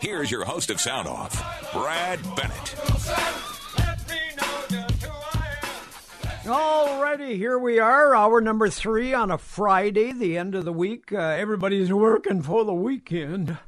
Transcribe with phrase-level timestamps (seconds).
[0.00, 1.34] Here's your host of Sound Off,
[1.72, 2.74] Brad Bennett.
[6.44, 11.12] Alrighty, here we are, hour number three on a Friday, the end of the week.
[11.12, 13.58] Uh, everybody's working for the weekend.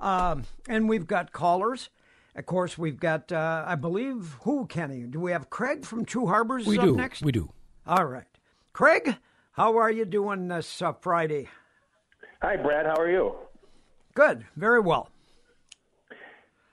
[0.00, 1.88] Um, and we've got callers.
[2.34, 5.02] Of course, we've got, uh, I believe, who, Kenny?
[5.02, 6.96] Do we have Craig from Two Harbors We up do.
[6.96, 7.22] next?
[7.22, 7.52] We do.
[7.86, 8.26] All right.
[8.72, 9.16] Craig,
[9.52, 11.48] how are you doing this uh, Friday?
[12.42, 12.86] Hi, Brad.
[12.86, 13.34] How are you?
[14.14, 15.10] Good, very well.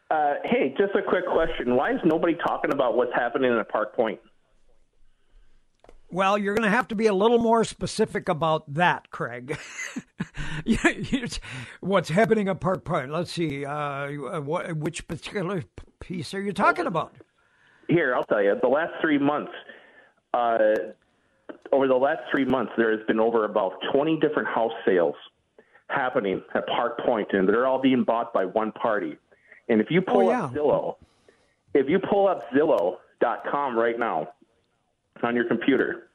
[0.09, 1.75] Uh, hey, just a quick question.
[1.75, 4.19] Why is nobody talking about what's happening at Park Point?
[6.09, 9.57] Well, you're going to have to be a little more specific about that, Craig.
[11.81, 13.11] What's happening at Park Point?
[13.11, 13.65] Let's see.
[13.65, 15.63] Uh, what, which particular
[15.99, 17.13] piece are you talking about?
[17.89, 18.55] Here, I'll tell you.
[18.61, 19.51] The last three months,
[20.33, 20.57] uh,
[21.73, 25.15] over the last three months, there has been over about 20 different house sales
[25.89, 29.17] happening at Park Point, and they're all being bought by one party.
[29.69, 30.53] And if you oh, pull Oh, up.
[30.53, 30.95] Zillow,
[31.73, 34.29] if you pull up Zillow.com right now
[35.23, 36.09] on your computer,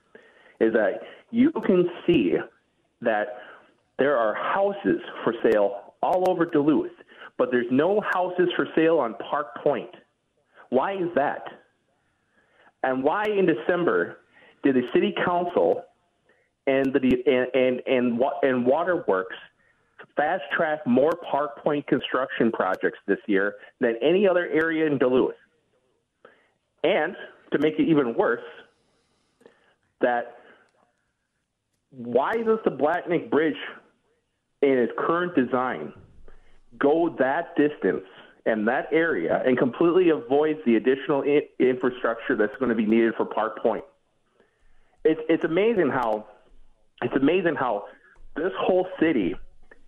[0.60, 2.34] is that you can see
[3.00, 3.38] that
[3.98, 6.90] there are houses for sale all over Duluth,
[7.38, 9.90] but there's no houses for sale on Park Point.
[10.70, 11.44] Why is that?
[12.82, 14.18] And why in December
[14.64, 15.82] did the city council
[16.66, 19.36] and the and and and, and waterworks
[20.16, 25.34] fast track more Park Point construction projects this year than any other area in Duluth?
[26.84, 27.14] And
[27.52, 28.40] to make it even worse,
[30.00, 30.38] that
[31.90, 33.56] why does the Blatnik Bridge
[34.62, 35.92] in its current design
[36.78, 38.06] go that distance
[38.46, 43.14] and that area and completely avoids the additional I- infrastructure that's going to be needed
[43.16, 43.84] for Park Point?
[45.05, 46.27] It's it's amazing how
[47.02, 47.84] it's amazing how
[48.36, 49.34] this whole city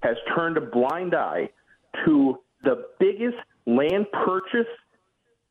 [0.05, 1.49] has turned a blind eye
[2.05, 4.71] to the biggest land purchase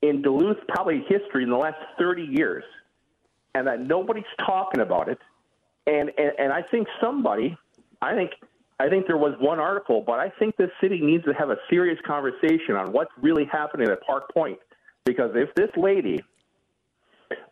[0.01, 2.63] in Duluth probably history in the last 30 years
[3.55, 5.19] and that nobody's talking about it.
[5.85, 7.57] And, and and I think somebody,
[8.01, 8.31] I think
[8.79, 11.57] I think there was one article, but I think this city needs to have a
[11.69, 14.59] serious conversation on what's really happening at Park Point.
[15.05, 16.23] Because if this lady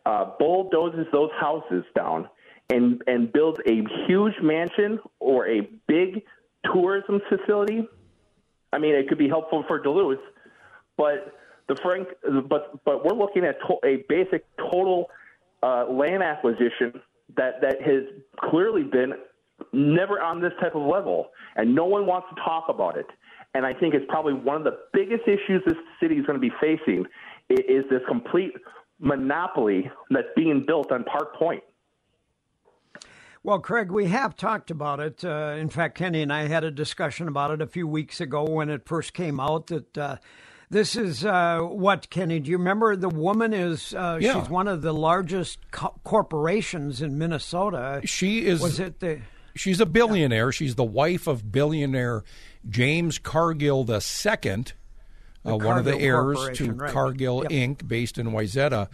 [0.06, 2.28] uh, bulldozes those houses down
[2.70, 6.22] and and builds a huge mansion or a big
[6.72, 7.86] tourism facility,
[8.72, 10.18] I mean, it could be helpful for Duluth,
[10.96, 11.34] but
[11.68, 12.08] the frank,
[12.48, 15.10] but but we're looking at to, a basic total
[15.62, 17.00] uh, land acquisition
[17.36, 18.04] that that has
[18.50, 19.12] clearly been
[19.72, 23.06] never on this type of level, and no one wants to talk about it.
[23.54, 26.48] And I think it's probably one of the biggest issues this city is going to
[26.48, 27.04] be facing
[27.50, 28.54] is this complete
[28.98, 31.62] monopoly that's being built on Park Point.
[33.44, 35.24] Well, Craig, we have talked about it.
[35.24, 38.44] Uh, in fact, Kenny and I had a discussion about it a few weeks ago
[38.44, 39.66] when it first came out.
[39.66, 40.16] That uh,
[40.70, 42.38] this is uh, what Kenny?
[42.38, 43.94] Do you remember the woman is?
[43.94, 44.40] Uh, Yeah.
[44.40, 48.00] She's one of the largest co- corporations in Minnesota.
[48.04, 48.60] She is.
[48.60, 49.20] Was it the?
[49.56, 50.52] She's a billionaire.
[50.52, 52.22] She's the wife of billionaire
[52.70, 54.64] James Cargill II,
[55.44, 56.92] uh, one of the heirs to right.
[56.92, 57.50] Cargill Yep.
[57.50, 58.88] Inc., based in Wayzata.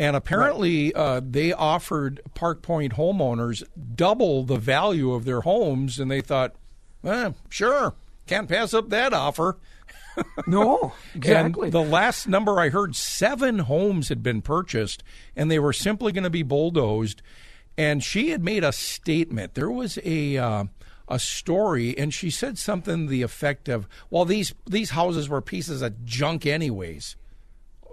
[0.00, 3.62] And apparently, uh, they offered Park Point homeowners
[3.94, 6.54] double the value of their homes, and they thought,
[7.04, 7.92] eh, sure,
[8.26, 9.58] can't pass up that offer.
[10.46, 11.66] No, exactly.
[11.66, 15.02] And the last number I heard, seven homes had been purchased,
[15.36, 17.20] and they were simply going to be bulldozed.
[17.76, 19.52] And she had made a statement.
[19.52, 20.64] There was a uh,
[21.08, 25.42] a story, and she said something to the effect of, "Well, these these houses were
[25.42, 27.16] pieces of junk, anyways."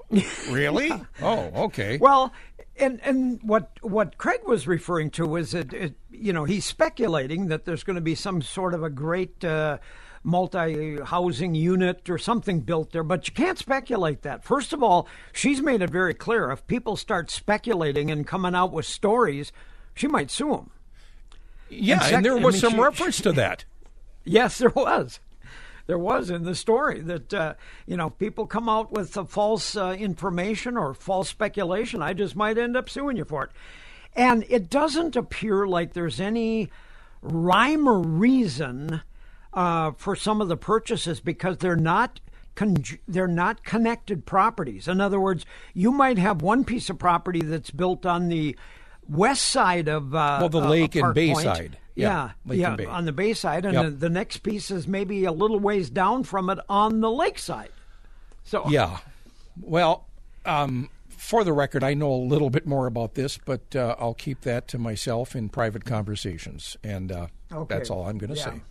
[0.50, 0.91] really?
[1.22, 1.97] Oh, okay.
[1.97, 2.31] Well,
[2.79, 7.47] and and what what Craig was referring to was that it, you know he's speculating
[7.47, 9.79] that there's going to be some sort of a great uh,
[10.23, 14.44] multi housing unit or something built there, but you can't speculate that.
[14.44, 18.72] First of all, she's made it very clear if people start speculating and coming out
[18.72, 19.51] with stories,
[19.94, 20.69] she might sue them.
[21.69, 23.66] yeah, and and, sec- there I was mean, some she- reference to that.
[24.29, 25.22] Yes, there was.
[25.88, 27.53] There was in the story that uh,
[27.86, 32.01] you know people come out with false uh, information or false speculation.
[32.01, 33.51] I just might end up suing you for it,
[34.13, 36.69] and it doesn't appear like there's any
[37.22, 39.01] rhyme or reason
[39.54, 42.19] uh, for some of the purchases because they're not.
[43.07, 44.88] They're not connected properties.
[44.88, 45.45] In other words,
[45.75, 48.57] you might have one piece of property that's built on the
[49.07, 51.75] west side of uh, Well, the uh, lake and Park bay Point.
[51.98, 53.84] Yeah, Yeah, yeah, on the bay side, and Yep.
[53.86, 57.40] the, the next piece is maybe a little ways down from it on the lake
[57.40, 57.72] side.
[58.44, 59.00] So Yeah.
[59.60, 60.06] Well,
[60.46, 64.14] um, for the record, I know a little bit more about this, but uh, I'll
[64.14, 67.76] keep that to myself in private conversations, and uh, Okay.
[67.76, 68.46] that's all I'm going to Yeah.
[68.52, 68.62] say.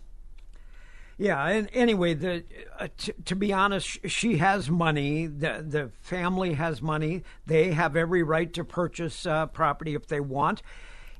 [1.18, 2.44] Yeah, and anyway, the
[2.78, 5.26] uh, t- to be honest, she has money.
[5.26, 7.24] The the family has money.
[7.46, 10.60] They have every right to purchase uh, property if they want.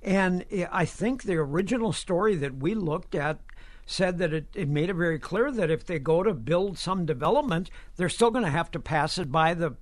[0.06, 3.41] And I think the original story that we looked at
[3.85, 7.05] said that it, it made it very clear that if they go to build some
[7.05, 9.75] development, they're still going to have to pass it by the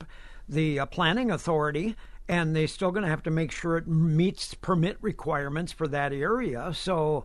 [0.47, 1.97] the uh, planning authority,
[2.29, 6.13] and they're still going to have to make sure it meets permit requirements for that
[6.13, 6.71] area.
[6.75, 7.25] So,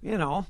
[0.00, 0.46] you know,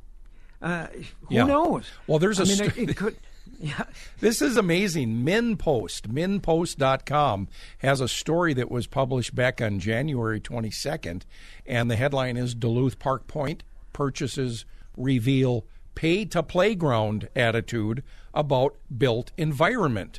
[0.60, 0.88] uh,
[1.28, 1.44] who Yeah.
[1.44, 1.86] knows?
[2.06, 3.16] Well, there's I a mean, st- it, it could.
[3.62, 3.84] Yeah,
[4.18, 5.24] This is amazing.
[5.24, 7.46] MinnPost, minnpost.com
[7.78, 11.22] has a story that was published back on January 22nd,
[11.64, 13.62] and the headline is Duluth Park Point
[13.92, 14.64] purchases
[14.96, 15.64] reveal
[15.94, 18.02] pay to playground attitude
[18.34, 20.18] about built environment.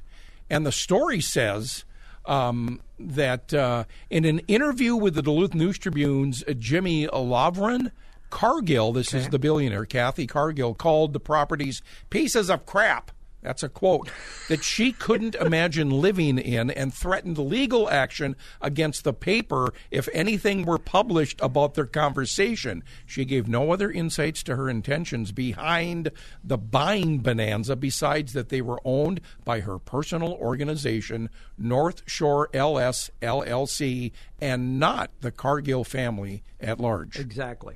[0.50, 1.84] And the story says
[2.26, 7.92] um, that uh, in an interview with the Duluth News Tribune's Jimmy Lovrien,
[8.30, 13.12] Cargill, this is the billionaire, Kathy Cargill, called the properties pieces of crap.
[13.44, 14.10] That's a quote
[14.48, 20.66] that she couldn't imagine living in and threatened legal action against the paper if anything
[20.66, 22.84] were published about their conversation.
[23.06, 26.10] She gave no other insights to her intentions behind
[26.44, 33.12] the buying bonanza besides that they were owned by her personal organization, North Shore LS
[33.22, 37.20] LLC, and not the Cargill family at large.
[37.20, 37.76] exactly.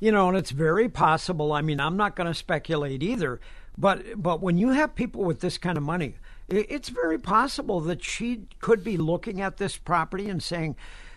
[0.00, 1.52] You know, and it's very possible.
[1.52, 3.40] I mean, I'm not going to speculate either,
[3.76, 6.14] but but when you have people with this kind of money,
[6.48, 10.76] it's very possible that she could be looking at this property and saying,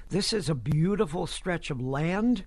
[0.09, 2.45] "This is a beautiful stretch of land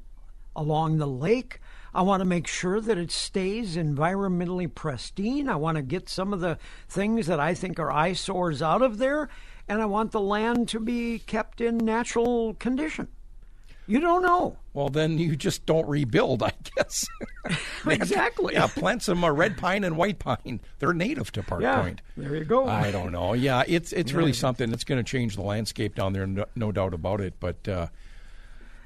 [0.57, 1.61] along the lake.
[1.95, 5.49] I want to make sure that it stays environmentally pristine.
[5.49, 6.59] I want to get some of the
[6.89, 9.29] things that I think are eyesores out of there,
[9.69, 13.09] and I want the land to be kept in natural condition."
[13.91, 14.57] You don't know.
[14.73, 17.07] Well, then you just don't rebuild, I guess.
[17.87, 18.55] Exactly.
[18.55, 20.61] yeah, plant some uh, red pine and white pine.
[20.79, 22.03] They're native to Park Yeah, Point.
[22.17, 22.69] there you go.
[22.69, 23.33] I don't know.
[23.33, 24.71] Yeah, it's it's really something.
[24.73, 27.35] It's going to change the landscape down there, no, no doubt about it.
[27.41, 27.87] But uh,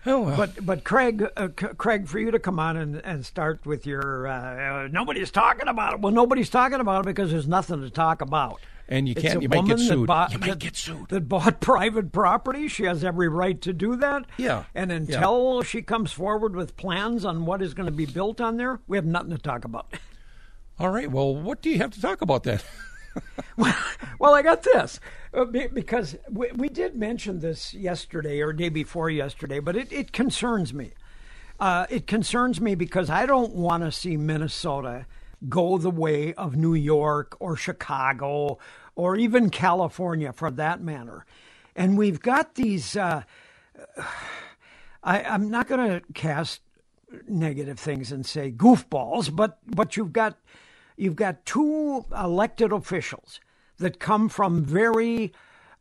[0.06, 0.36] oh well.
[0.36, 3.86] But but Craig, uh, C- Craig, for you to come on and, and start with
[3.86, 6.00] your uh, uh, nobody's talking about it.
[6.00, 8.60] Well, nobody's talking about it because there's nothing to talk about.
[8.88, 10.06] And you can't- you might get sued.
[10.06, 11.08] bought- You might that- get sued.
[11.08, 12.68] That bought private property.
[12.68, 14.26] She has every right to do that.
[14.36, 14.96] Yeah, And yeah.
[14.96, 18.80] until she comes forward with plans on what is going to be built on there,
[18.86, 19.86] we have nothing to talk about.
[20.78, 21.10] all right.
[21.10, 22.60] Well, what do you have to talk about then?
[24.18, 25.00] well, I got this
[25.32, 30.12] uh, because we, we did mention this yesterday or day before yesterday, but it, it
[30.12, 30.92] concerns me.
[31.60, 35.06] Uh, it concerns me because I don't want to see Minnesota
[35.48, 38.58] go the way of New York or Chicago
[38.94, 41.24] or even California for that matter.
[41.76, 42.96] And we've got these.
[42.96, 43.22] Uh,
[45.06, 46.62] I, I'm not going to cast
[47.28, 50.38] negative things and say goofballs, but but you've got
[50.96, 53.40] you've got two elected officials
[53.78, 55.32] that come from very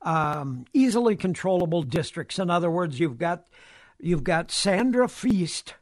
[0.02, 2.40] um, easily controllable districts.
[2.40, 3.48] In other words, you've got
[4.00, 5.74] you've got Sandra Feist,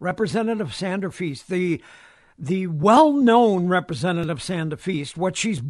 [0.00, 1.82] Representative Sandra Feist, the
[2.38, 5.16] the well-known representative Sandra Feist.
[5.16, 5.60] What she's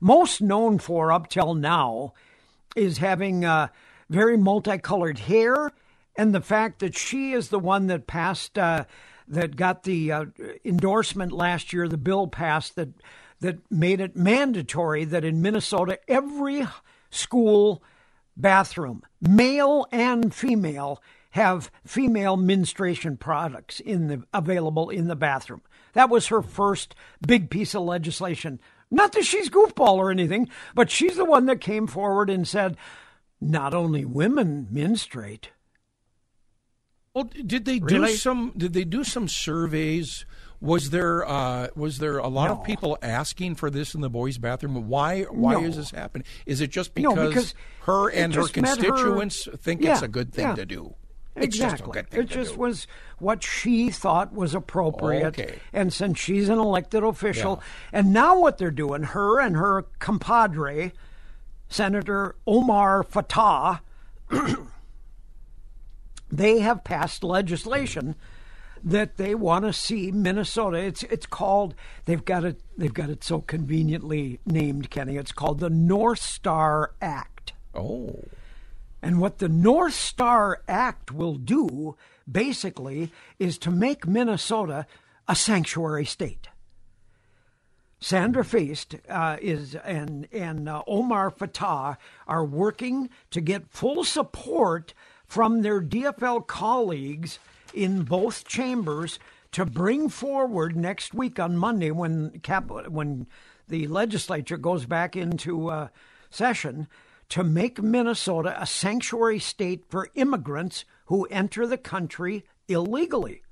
[0.00, 2.12] most known for up till now
[2.74, 3.68] is having uh,
[4.10, 5.70] very multicolored hair,
[6.16, 8.84] and the fact that she is the one that passed, uh,
[9.28, 10.24] that got the uh,
[10.64, 12.88] endorsement last year, the bill passed that
[13.40, 16.66] that made it mandatory that in Minnesota every
[17.10, 17.82] school
[18.36, 21.00] bathroom, male and female,
[21.30, 25.62] have female menstruation products in the available in the bathroom.
[25.94, 26.94] That was her first
[27.26, 28.60] big piece of legislation.
[28.90, 32.76] Not that she's goofball or anything, but she's the one that came forward and said,
[33.40, 35.50] not only women menstruate.
[37.14, 38.08] Well, did they Really?
[38.08, 38.52] do some?
[38.56, 40.24] Did they do some surveys?
[40.60, 44.38] Was there uh, was there a lot of people asking for this in the boys'
[44.38, 44.88] bathroom?
[44.88, 45.64] Why why No.
[45.64, 46.26] is this happening?
[46.46, 50.08] Is it just No, because, because her and her met her- constituents think it's a
[50.08, 50.54] good thing yeah.
[50.54, 50.94] to do?
[51.42, 52.02] Just Exactly.
[52.02, 52.60] thing It just do.
[52.60, 52.86] was
[53.18, 55.38] what she thought was appropriate.
[55.38, 55.58] Okay.
[55.72, 57.60] And since she's an elected official,
[57.92, 58.00] Yeah.
[58.00, 60.92] and now what they're doing, her and her compadre,
[61.68, 63.80] Senator Omar Fateh,
[66.30, 68.90] they have passed legislation mm-hmm.
[68.90, 70.78] that they want to see Minnesota.
[70.78, 75.16] It's it's called they've got it they've got it so conveniently named, Kenny.
[75.16, 77.52] It's called the North Star Act.
[77.74, 78.24] Oh,
[79.00, 81.96] And what the North Star Act will do,
[82.30, 84.86] basically, is to make Minnesota
[85.28, 86.48] a sanctuary state.
[88.00, 91.96] Sandra Feist uh, is and and uh, Omar Fateh
[92.28, 94.94] are working to get full support
[95.26, 97.40] from their DFL colleagues
[97.74, 99.18] in both chambers
[99.52, 103.26] to bring forward next week on Monday when cap- when
[103.66, 105.88] the legislature goes back into uh,
[106.30, 106.86] session
[107.30, 113.42] to make Minnesota a sanctuary state for immigrants who enter the country illegally.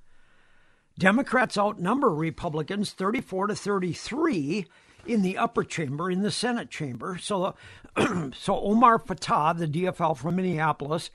[0.99, 4.67] Democrats outnumber Republicans 34 to 33
[5.07, 7.19] in the upper chamber, in the Senate chamber.
[7.19, 7.55] So,
[8.35, 11.11] so Omar Fateh, the DFL from Minneapolis,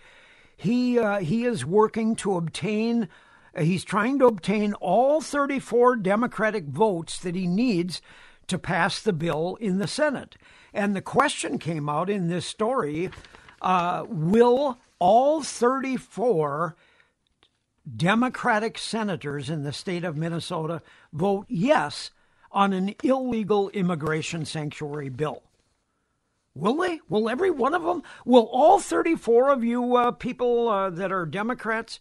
[0.56, 3.10] he uh, he is working to obtain.
[3.56, 8.02] Uh, he's trying to obtain all 34 Democratic votes that he needs
[8.48, 10.38] to pass the bill in the Senate.
[10.74, 13.10] And the question came out in this story:
[13.62, 16.76] uh, Will all 34
[17.98, 22.12] Democratic senators in the state of Minnesota vote yes
[22.52, 25.42] on an illegal immigration sanctuary bill.
[26.54, 27.00] Will they?
[27.10, 28.04] Will every one of them?
[28.26, 32.00] Will all 34 of you uh, people uh, that are Democrats?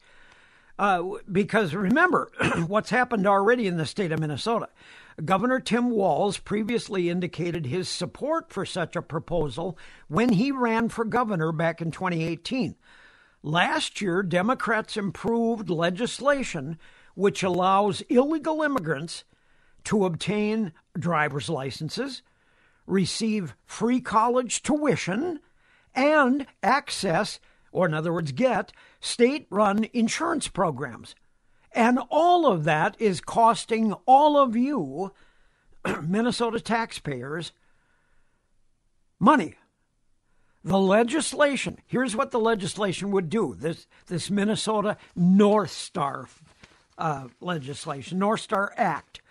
[0.78, 2.30] Uh, because remember
[2.66, 4.68] what's happened already in the state of Minnesota.
[5.24, 9.76] Governor Tim Walz previously indicated his support for such a proposal
[10.08, 12.76] when he ran for governor back in 2018.
[13.42, 16.78] Last year, Democrats improved legislation
[17.14, 19.24] which allows illegal immigrants
[19.84, 22.22] to obtain driver's licenses,
[22.86, 25.40] receive free college tuition,
[25.94, 27.40] and access,
[27.72, 31.14] or in other words, get state run insurance programs.
[31.72, 35.12] And all of that is costing all of you,
[36.02, 37.52] Minnesota taxpayers,
[39.18, 39.54] money.
[40.62, 46.28] The legislation, here's what the legislation would do this, this Minnesota North Star
[46.98, 49.22] uh, legislation, North Star Act.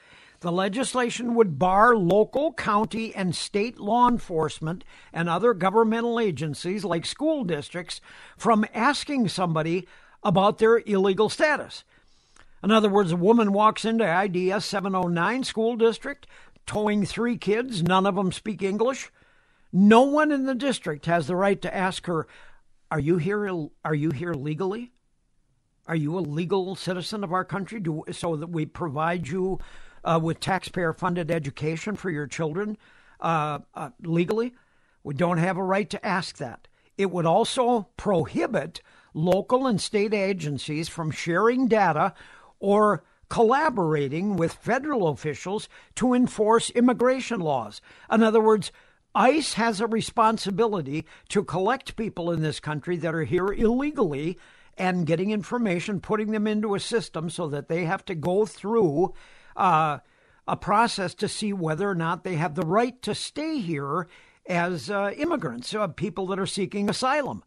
[0.42, 7.06] The legislation would bar local, county, and state law enforcement and other governmental agencies like
[7.06, 8.00] school districts
[8.38, 9.86] from asking somebody
[10.24, 11.84] about their illegal status.
[12.64, 16.28] In other words, a woman walks into IDS 709 school district
[16.66, 19.12] towing three kids, none of them speak English.
[19.72, 22.28] No one in the district has the right to ask her,
[22.92, 23.48] "Are you here?
[23.84, 24.92] Are you here legally?
[25.88, 27.80] Are you a legal citizen of our country?
[27.80, 29.60] Do, so that we provide you
[30.04, 32.78] uh, with taxpayer-funded education for your children
[33.20, 34.54] uh, uh, legally?
[35.04, 36.68] We don't have a right to ask that.
[36.98, 38.82] It would also prohibit
[39.16, 42.14] local and state agencies from sharing data
[42.60, 47.80] or collaborating with federal officials to enforce immigration laws.
[48.12, 48.72] In other words,
[49.16, 54.38] ICE has a responsibility to collect people in this country that are here illegally
[54.78, 59.14] and getting information, putting them into a system so that they have to go through
[59.56, 60.00] uh,
[60.48, 64.08] a process to see whether or not they have the right to stay here
[64.48, 67.44] as uh, immigrants, uh, people that are seeking asylum.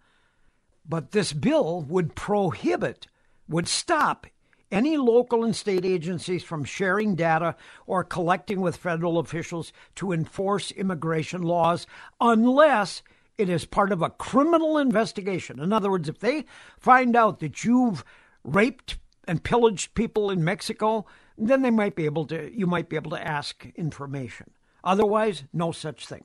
[0.88, 3.06] But this bill would prohibit,
[3.48, 4.26] would stop
[4.72, 7.54] any local and state agencies from sharing data
[7.86, 11.86] or collecting with federal officials to enforce immigration laws
[12.20, 13.02] unless
[13.38, 15.60] it is part of a criminal investigation.
[15.60, 16.44] In other words, if they
[16.78, 18.04] find out that you've
[18.42, 18.98] raped
[19.28, 21.06] and pillaged people in Mexico,
[21.38, 24.50] then they might be able to you might be able to ask information.
[24.84, 26.24] Otherwise, no such thing.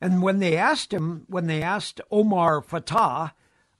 [0.00, 3.32] And when they asked him, when they asked Omar Fateh,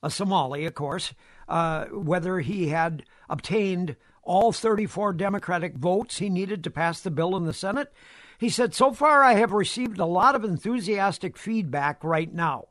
[0.02, 1.12] a Somali, of course,
[1.48, 7.36] uh, whether he had obtained all 34 Democratic votes he needed to pass the bill
[7.36, 7.92] in the Senate.
[8.38, 12.68] He said, So far, I have received a lot of enthusiastic feedback right now.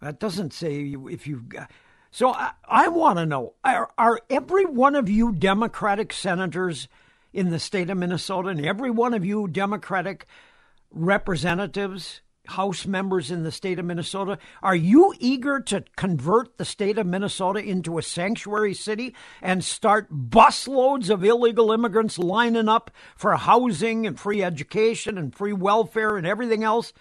[0.00, 1.70] That doesn't say if you've got.
[2.10, 6.88] So I, I want to know are, are every one of you Democratic senators
[7.32, 10.26] in the state of Minnesota and every one of you Democratic
[10.90, 16.98] representatives House members in the state of Minnesota, are you eager to convert the state
[16.98, 23.36] of Minnesota into a sanctuary city and start busloads of illegal immigrants lining up for
[23.36, 26.92] housing and free education and free welfare and everything else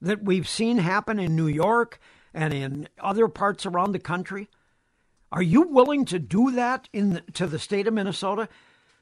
[0.00, 1.98] that we've seen happen in New York
[2.32, 4.48] and in other parts around the country?
[5.32, 8.48] Are you willing to do that in the, to the state of Minnesota?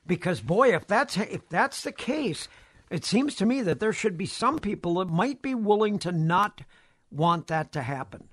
[0.06, 2.48] Because boy, if that's if that's the case,
[2.90, 6.12] it seems to me that there should be some people that might be willing to
[6.12, 6.62] not
[7.10, 8.28] want that to happen.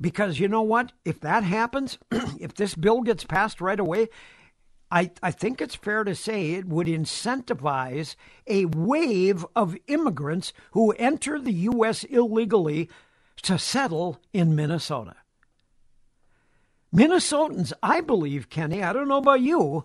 [0.00, 0.92] Because you know what?
[1.04, 1.98] If that happens,
[2.40, 4.08] if this bill gets passed right away,
[4.90, 10.92] I, I think it's fair to say it would incentivize a wave of immigrants who
[10.92, 12.04] enter the U.S.
[12.04, 12.88] illegally
[13.42, 15.16] to settle in Minnesota.
[16.94, 19.84] Minnesotans, I believe, Kenny, I don't know about you,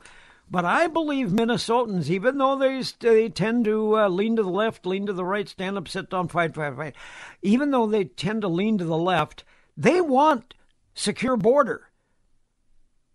[0.49, 4.85] but I believe Minnesotans, even though they, they tend to uh, lean to the left,
[4.85, 6.95] lean to the right, stand up, sit down, fight, fight, fight,
[7.41, 9.43] even though they tend to lean to the left,
[9.75, 10.53] they want
[10.93, 11.89] secure border.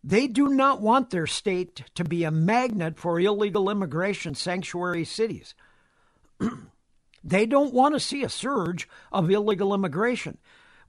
[0.03, 5.55] They do not want their state to be a magnet for illegal immigration sanctuary cities.
[7.25, 10.39] they don't want to see a surge of illegal immigration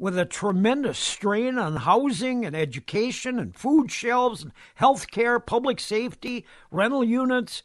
[0.02, 5.80] with a tremendous strain on housing and education and food shelves and health care, public
[5.80, 7.62] safety, rental units.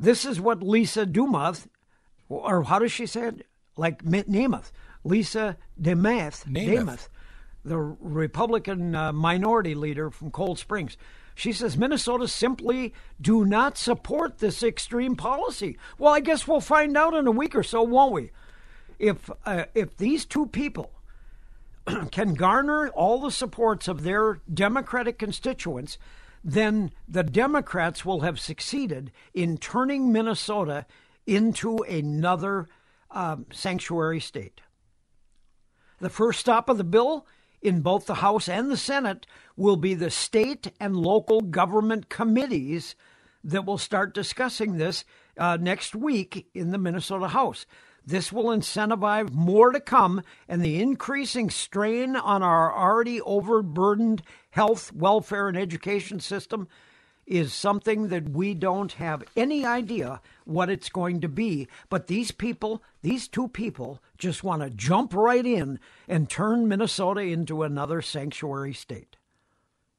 [0.00, 1.68] This is what Lisa Dumas,
[2.30, 3.46] or how does she say it?
[3.76, 4.72] Like Namath.
[5.04, 7.08] Lisa Namath, Namath,
[7.66, 10.96] the Republican uh, minority leader from Cold Springs.
[11.34, 15.76] She says Minnesota simply do not support this extreme policy.
[15.98, 18.30] Well, I guess we'll find out in a week or so, won't we?
[18.98, 20.93] If uh, if these two people
[22.10, 25.98] can garner all the supports of their Democratic constituents,
[26.42, 30.86] then the Democrats will have succeeded in turning Minnesota
[31.26, 32.68] into another
[33.10, 34.60] um, sanctuary state.
[36.00, 37.26] The first stop of the bill
[37.62, 39.26] in both the House and the Senate
[39.56, 42.94] will be the state and local government committees
[43.42, 45.04] that will start discussing this
[45.38, 47.64] uh, next week in the Minnesota House.
[48.06, 54.92] This will incentivize more to come, and the increasing strain on our already overburdened health,
[54.92, 56.68] welfare, and education system
[57.26, 61.66] is something that we don't have any idea what it's going to be.
[61.88, 67.20] But these people, these two people, just want to jump right in and turn Minnesota
[67.20, 69.16] into another sanctuary state.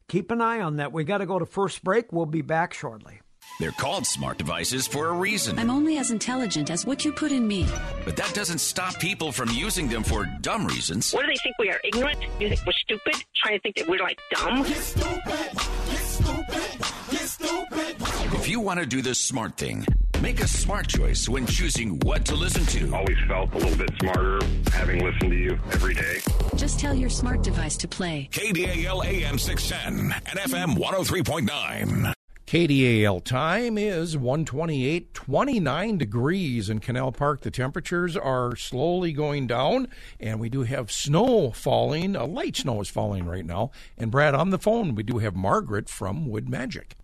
[0.07, 0.93] Keep an eye on that.
[0.93, 2.13] We got to go to first break.
[2.13, 3.21] We'll be back shortly.
[3.59, 5.57] They're called smart devices for a reason.
[5.57, 7.65] I'm only as intelligent as what you put in me.
[8.03, 11.13] But that doesn't stop people from using them for dumb reasons.
[11.13, 11.79] What do they think we are?
[11.85, 12.19] Ignorant?
[12.39, 13.15] You think we're stupid?
[13.41, 14.63] Trying to think that we're like dumb?
[14.63, 15.21] Get stupid.
[15.23, 16.77] Get stupid.
[17.11, 17.95] Get stupid.
[18.33, 19.85] If you want to do the smart thing,
[20.21, 22.93] make a smart choice when choosing what to listen to.
[22.93, 24.39] Always felt a little bit smarter
[24.73, 26.19] having listened to you every day.
[26.55, 28.27] Just tell your smart device to play.
[28.33, 32.13] KDAL AM 610 and FM 103.9.
[32.47, 37.41] KDAL time is 128, 29 degrees in Canal Park.
[37.41, 39.87] The temperatures are slowly going down,
[40.19, 42.15] and we do have snow falling.
[42.15, 43.71] A light snow is falling right now.
[43.97, 46.95] And Brad, on the phone, we do have Margaret from Wood Magic.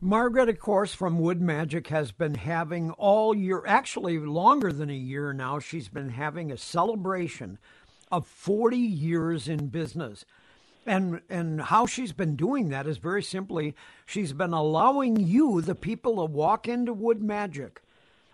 [0.00, 4.94] Margaret, of course, from Wood Magic has been having all year, actually longer than a
[4.94, 7.58] year now, she's been having a celebration
[8.10, 10.24] of 40 years in business.
[10.86, 13.74] And and how she's been doing that is very simply
[14.06, 17.82] she's been allowing you, the people, to walk into Wood Magic,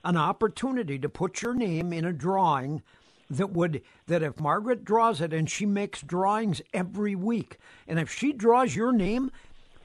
[0.05, 2.83] an opportunity to put your name in a drawing
[3.31, 7.57] that would that if Margaret draws it and she makes drawings every week,
[7.89, 9.33] and if she draws your name,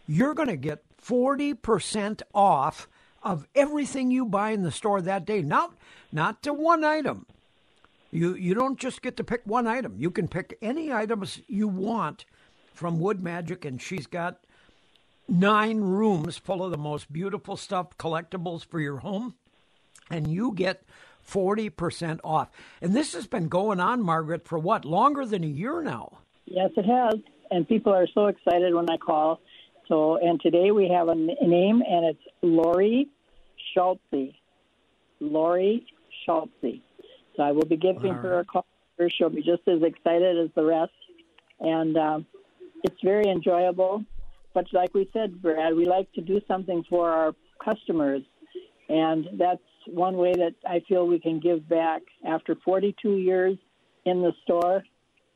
[0.05, 2.89] you're going to get 40% off
[3.23, 5.41] of everything you buy in the store that day.
[5.41, 5.73] Not
[6.11, 7.25] not to one item.
[8.11, 9.95] You you don't just get to pick one item.
[9.97, 12.25] You can pick any items you want
[12.77, 14.39] from Wood Magic, and she's got
[15.27, 19.33] nine rooms full of the most beautiful stuff, collectibles for your home,
[20.09, 20.83] and you get
[21.27, 22.49] 40% off.
[22.81, 26.19] And this has been going on, Margaret, for what, longer than a year now?
[26.45, 27.19] Yes, it has.
[27.51, 29.41] And people are so excited when I call.
[29.87, 33.07] So, and today we have a name, and it's Lori
[33.73, 34.35] Schultze.
[35.19, 35.85] Lori
[36.25, 36.81] Schultze.
[37.35, 38.21] So I will be giving right.
[38.21, 38.65] her a call.
[39.17, 40.91] She'll be just as excited as the rest.
[41.59, 42.25] And um,
[42.83, 44.03] it's very enjoyable.
[44.53, 48.23] But like we said, Brad, we like to do something for our customers,
[48.89, 52.01] and that's one way that I feel we can give back.
[52.25, 53.57] After 42 years
[54.05, 54.83] in the store,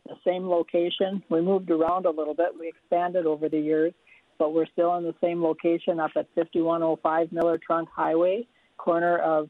[0.08, 2.48] the same location, we moved around a little bit.
[2.60, 3.94] We expanded over the years,
[4.40, 9.50] but we're still in the same location up at 5105 Miller Trunk Highway, corner of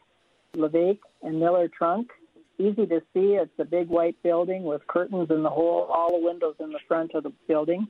[0.56, 2.12] Lavaque and Miller Trunk
[2.62, 3.36] easy to see.
[3.36, 6.80] It's a big white building with curtains in the whole, all the windows in the
[6.88, 7.88] front of the building.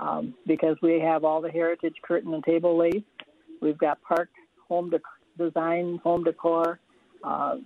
[0.00, 3.02] Um, because we have all the heritage curtain and table lace.
[3.60, 4.28] We've got park
[4.68, 5.00] home de-
[5.36, 6.78] design, home decor.
[7.24, 7.56] Uh,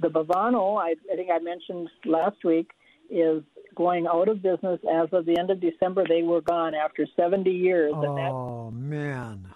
[0.00, 2.70] the Bovano, I, I think I mentioned last week,
[3.08, 3.42] is
[3.74, 6.04] going out of business as of the end of December.
[6.06, 7.92] They were gone after 70 years.
[7.94, 9.46] Oh man!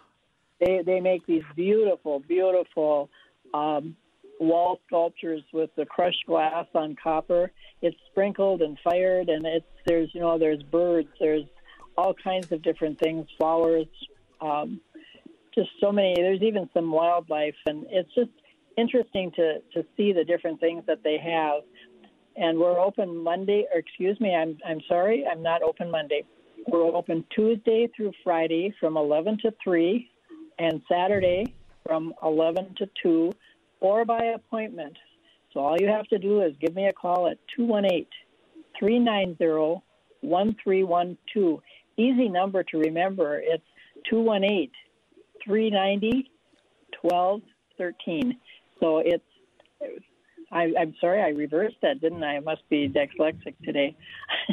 [0.61, 3.11] They they make these beautiful, beautiful
[3.53, 3.97] um,
[4.40, 7.53] wall sculptures with the crushed glass on copper.
[7.83, 11.44] It's sprinkled and fired, and it's there's you know there's birds, there's
[11.97, 13.87] all kinds of different things, flowers,
[14.40, 14.81] um,
[15.55, 16.14] just so many.
[16.16, 18.31] There's even some wildlife, and it's just
[18.77, 21.62] interesting to to see the different things that they have.
[22.37, 26.25] And we're open Monday, or excuse me, I'm I'm sorry, I'm not open Monday.
[26.66, 30.11] We're open Tuesday through Friday from 11 to 3,
[30.59, 31.55] and Saturday
[31.87, 33.33] from 11 to 2
[33.85, 34.97] or by appointment.
[35.53, 38.07] So all you have to do is give me a call at 218
[38.79, 39.83] 390
[40.23, 41.61] 1312.
[41.99, 43.38] easy number to remember.
[43.44, 43.62] It's
[44.09, 44.70] 218
[45.44, 46.31] 390
[47.03, 48.38] 1213.
[48.81, 49.23] So it's,
[50.51, 52.37] I, I'm sorry, I reversed that, didn't I?
[52.37, 53.94] I must be dyslexic today.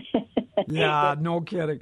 [0.67, 1.79] yeah, no kidding.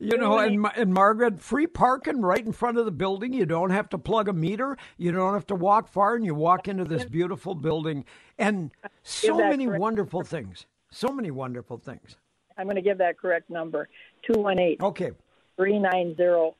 [0.00, 3.32] You know, and, and Margaret, free parking right in front of the building.
[3.32, 4.76] You don't have to plug a meter.
[4.96, 8.04] You don't have to walk far, and you walk into this beautiful building.
[8.38, 8.70] And
[9.02, 9.80] so many correct.
[9.80, 10.66] wonderful things.
[10.90, 12.16] So many wonderful things.
[12.58, 13.88] I'm going to give that correct number
[14.32, 15.10] 218 Okay.
[15.56, 16.54] 390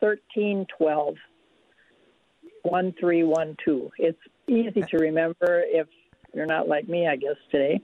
[0.00, 1.14] 1312
[2.62, 3.90] 1312.
[3.98, 5.86] It's easy to remember if
[6.34, 7.80] you're not like me, I guess, today.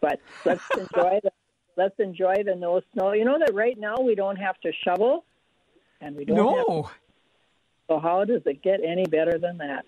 [0.00, 1.30] But let's enjoy the
[1.78, 3.12] let's enjoy the no snow.
[3.12, 5.24] You know that right now we don't have to shovel
[6.00, 6.90] and we don't have No,
[7.88, 9.84] so how does it get any better than that?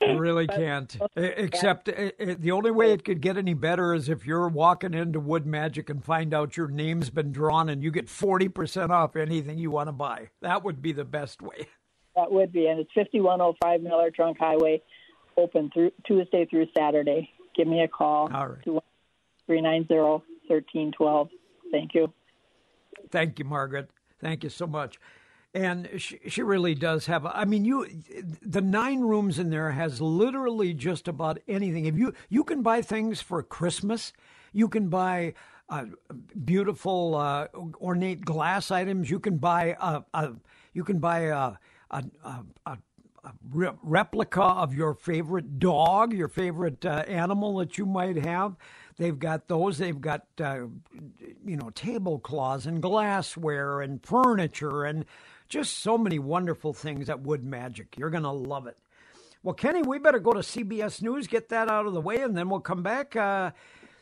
[0.00, 0.96] you really can't.
[1.16, 4.94] Except uh, uh, the only way it could get any better is if you're walking
[4.94, 9.16] into Wood Magic and find out your name's been drawn and you get 40% off
[9.16, 10.30] anything you want to buy.
[10.40, 11.66] That would be the best way.
[12.14, 14.80] That would be, and it's 5105 Miller Trunk Highway,
[15.36, 17.30] open through Tuesday through Saturday.
[17.56, 18.30] Give me a call.
[18.32, 18.82] All right.
[19.46, 19.94] 390
[20.48, 21.28] 1312.
[21.70, 22.12] Thank you.
[23.10, 23.90] Thank you, Margaret.
[24.20, 24.98] Thank you so much.
[25.52, 27.24] And she, she really does have.
[27.26, 27.86] I mean, you,
[28.42, 31.86] the nine rooms in there has literally just about anything.
[31.86, 34.12] If you you can buy things for Christmas,
[34.52, 35.34] you can buy
[35.68, 35.84] uh,
[36.44, 37.46] beautiful uh,
[37.80, 39.10] ornate glass items.
[39.10, 40.32] You can buy a, a
[40.72, 41.52] you can buy a
[41.90, 42.78] a, a, a
[43.24, 48.54] a re- replica of your favorite dog, your favorite uh, animal that you might have.
[48.96, 49.78] They've got those.
[49.78, 50.66] They've got uh,
[51.44, 55.04] you know tablecloths and glassware and furniture and
[55.48, 57.96] just so many wonderful things at Wood Magic.
[57.96, 58.78] You're gonna love it.
[59.42, 62.36] Well, Kenny, we better go to CBS News, get that out of the way, and
[62.36, 63.14] then we'll come back.
[63.14, 63.50] Uh,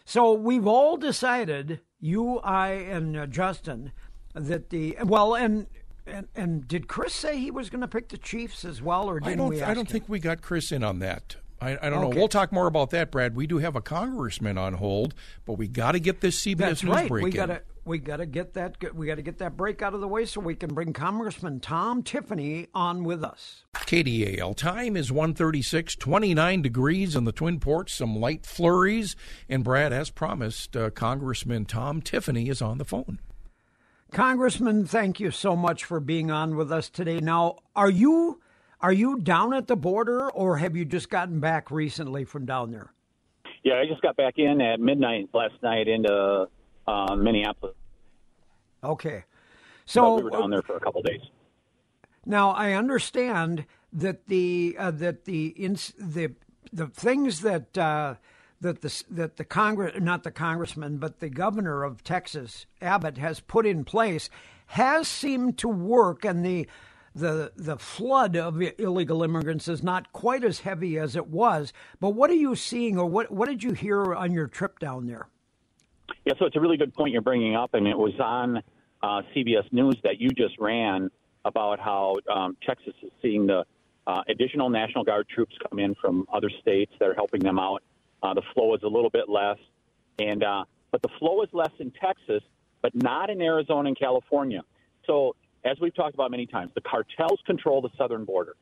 [0.05, 3.91] so we've all decided, you, I, and uh, Justin,
[4.35, 5.67] that the well, and
[6.07, 9.21] and and did Chris say he was going to pick the Chiefs as well, or
[9.21, 9.49] didn't don't.
[9.49, 9.63] we?
[9.63, 9.93] I don't him?
[9.93, 11.37] think we got Chris in on that.
[11.63, 12.11] I, I don't Okay.
[12.11, 12.17] know.
[12.19, 13.37] We'll talk more about that, Brad.
[13.37, 15.15] We do have a congressman on hold,
[15.47, 17.09] but we got to get this CBS That's News right.
[17.09, 17.37] break We in.
[17.37, 20.41] gotta we gotta get that we gotta get that break out of the way so
[20.41, 23.65] we can bring Congressman Tom Tiffany on with us.
[23.75, 24.55] KDAL.
[24.57, 29.17] Time is 136, 29 degrees in the Twin Ports, some light flurries.
[29.49, 33.19] And Brad, as promised, uh, Congressman Tom Tiffany is on the phone.
[34.13, 37.19] Congressman, thank you so much for being on with us today.
[37.19, 38.42] Now, are you
[38.83, 42.73] are you down at the border, or have you just gotten back recently from down
[42.73, 42.93] there?
[43.63, 46.49] Yeah, I just got back in at midnight last night into
[46.89, 47.77] uh, Minneapolis.
[48.83, 51.21] Okay, but so we were down there for a couple days.
[52.27, 56.33] Now I understand that the uh, that the ins- the
[56.73, 58.17] the things that uh,
[58.61, 63.39] that the that the Congress not the congressman but the governor of Texas Abbott has
[63.39, 64.29] put in place
[64.67, 66.67] has seemed to work, and the
[67.15, 71.73] the the flood of illegal immigrants is not quite as heavy as it was.
[72.01, 75.07] But what are you seeing, or what what did you hear on your trip down
[75.07, 75.29] there?
[76.25, 78.59] Yeah, so it's a really good point you're bringing up, and it was on
[79.03, 81.11] uh, CBS News that you just ran
[81.45, 83.65] about how um, Texas is seeing the
[84.07, 87.83] uh, additional National Guard troops come in from other states that are helping them out.
[88.23, 89.59] Uh, the flow is a little bit less,
[90.19, 92.43] and uh, but the flow is less in Texas,
[92.81, 94.63] but not in Arizona and California.
[95.07, 98.55] So as we've talked about many times, the cartels control the southern border.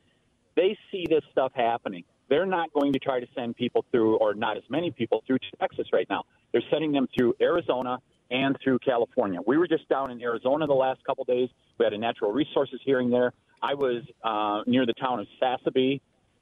[0.55, 2.03] They see this stuff happening.
[2.29, 5.39] They're not going to try to send people through, or not as many people through
[5.59, 6.23] Texas right now.
[6.51, 9.39] They're sending them through Arizona and through California.
[9.45, 11.49] We were just down in Arizona the last couple days.
[11.77, 13.33] We had a natural resources hearing there.
[13.61, 15.99] I was uh, near the town of Sasabe,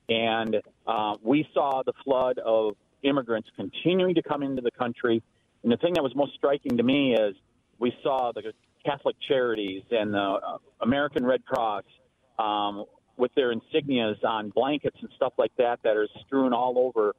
[0.08, 5.24] and uh, we saw the flood of immigrants continuing to come into the country.
[5.64, 7.36] And the thing that was most striking to me is
[7.80, 8.54] we saw the
[8.90, 11.84] Catholic Charities and the uh, American Red Cross
[12.40, 12.86] um,
[13.18, 17.16] with their insignias on blankets and stuff like that that are strewn all over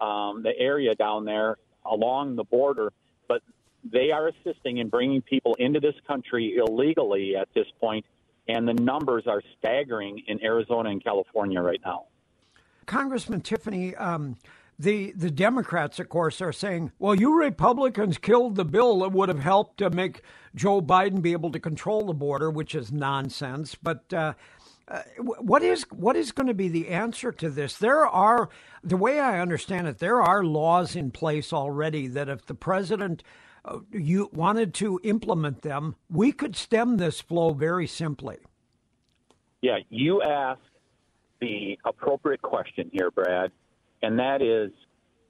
[0.00, 2.92] um, the area down there along the border.
[3.28, 3.42] But
[3.84, 8.06] they are assisting in bringing people into this country illegally at this point,
[8.48, 12.06] and the numbers are staggering in Arizona and California right now.
[12.86, 14.36] Congressman Tiffany, um,
[14.80, 19.28] the the Democrats, of course, are saying, "Well, you Republicans killed the bill that would
[19.28, 20.22] have helped to make
[20.54, 23.74] Joe Biden be able to control the border," which is nonsense.
[23.74, 24.32] But uh,
[24.88, 27.76] uh, what is what is going to be the answer to this?
[27.76, 28.48] There are,
[28.82, 33.22] the way I understand it, there are laws in place already that if the president
[33.64, 38.38] uh, you wanted to implement them, we could stem this flow very simply.
[39.60, 40.62] Yeah, you asked
[41.40, 43.52] the appropriate question here, Brad,
[44.02, 44.72] and that is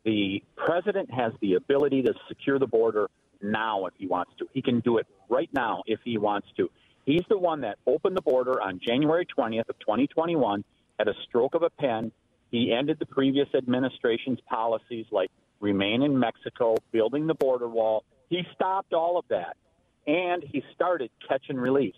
[0.05, 3.09] the president has the ability to secure the border
[3.43, 4.47] now if he wants to.
[4.53, 6.71] He can do it right now if he wants to.
[7.05, 10.65] He's the one that opened the border on January 20th of 2021
[10.99, 12.13] at a stroke of a pen.
[12.51, 15.31] He ended the previous administration's policies like
[15.61, 18.05] remain in Mexico, building the border wall.
[18.29, 19.57] He stopped all of that.
[20.07, 21.95] And he started catch and release.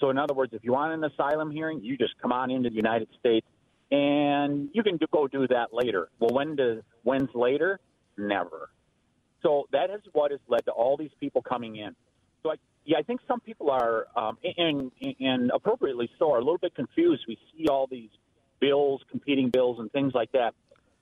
[0.00, 2.70] So, in other words, if you want an asylum hearing, you just come on into
[2.70, 3.46] the United States
[3.92, 6.08] and you can go do that later.
[6.18, 7.78] Well, when does when's later?
[8.16, 8.70] Never.
[9.42, 11.94] So that is what has led to all these people coming in.
[12.42, 12.54] So I,
[12.86, 16.74] yeah, I think some people are, um, and, and appropriately so, are a little bit
[16.74, 17.24] confused.
[17.28, 18.08] We see all these
[18.60, 20.54] bills, competing bills, and things like that.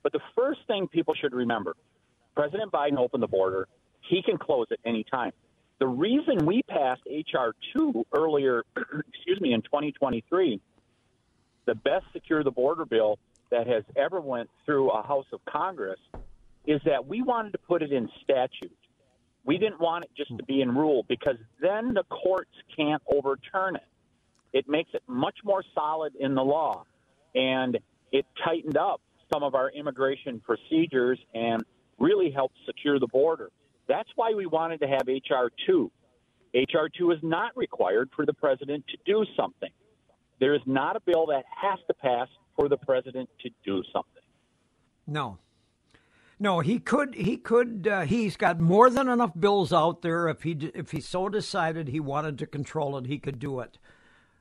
[0.03, 1.75] But the first thing people should remember
[2.35, 3.67] President Biden opened the border.
[4.09, 5.31] He can close it any time.
[5.79, 7.53] The reason we passed H.R.
[7.77, 10.59] 2 earlier, excuse me, in 2023,
[11.65, 13.19] the best secure the border bill
[13.49, 15.99] that has ever went through a House of Congress,
[16.65, 18.75] is that we wanted to put it in statute.
[19.43, 23.75] We didn't want it just to be in rule because then the courts can't overturn
[23.75, 23.83] it.
[24.53, 26.85] It makes it much more solid in the law.
[27.33, 27.79] And
[28.11, 29.01] it tightened up
[29.33, 31.63] some of our immigration procedures and
[31.97, 33.49] really helped secure the border.
[33.87, 35.49] That's why we wanted to have H.R.
[35.65, 35.91] 2.
[36.53, 36.89] H.R.
[36.89, 39.71] 2 is not required for the president to do something.
[40.41, 44.23] There is not a bill that has to pass for the president to do something.
[45.05, 45.37] No,
[46.39, 47.13] no, he could.
[47.13, 47.87] He could.
[47.87, 50.27] Uh, he's got more than enough bills out there.
[50.27, 53.77] If he if he so decided he wanted to control it, he could do it.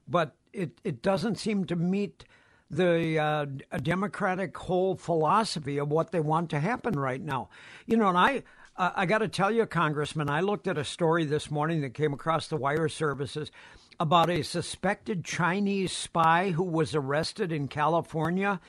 [0.08, 2.24] But it it doesn't seem to meet
[2.70, 3.46] the uh,
[3.82, 7.50] Democratic whole philosophy of what they want to happen right now.
[7.84, 8.42] You know, and I
[8.78, 11.92] uh, I got to tell you, Congressman, I looked at a story this morning that
[11.92, 13.52] came across the wire services
[14.00, 18.60] about a suspected Chinese spy who was arrested in California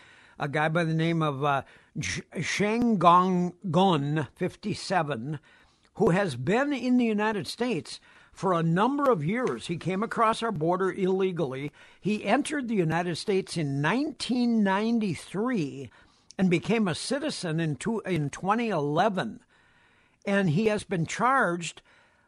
[0.41, 1.62] a guy by the name of uh,
[2.41, 5.38] Sheng Gong Gun, 57,
[5.94, 8.00] who has been in the United States
[8.34, 9.67] for a number of years.
[9.67, 11.72] He came across our border illegally.
[12.02, 15.91] He entered the United States in 1993
[16.39, 19.41] and became a citizen in, two, in 2011.
[20.26, 21.84] And he has been charged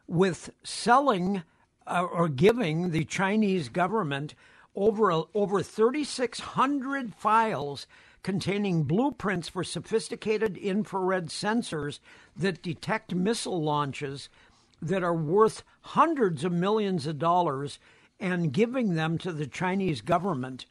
[0.07, 1.41] with selling
[1.87, 4.35] uh, or giving the Chinese government
[4.75, 7.87] over over 3600 files
[8.23, 11.99] containing blueprints for sophisticated infrared sensors
[12.35, 14.29] that detect missile launches
[14.81, 17.79] that are worth hundreds of millions of dollars
[18.19, 20.65] and giving them to the Chinese government.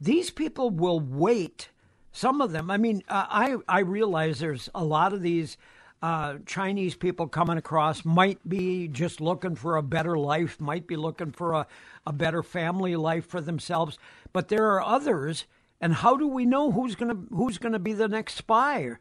[0.00, 1.70] These people will wait.
[2.12, 5.56] Some of them, I mean, uh, I, I realize there's a lot of these
[6.02, 10.96] uh, Chinese people coming across might be just looking for a better life, might be
[10.96, 11.66] looking for a,
[12.06, 13.98] a better family life for themselves.
[14.32, 15.46] But there are others,
[15.80, 18.96] and how do we know who's to who's to be the next spy?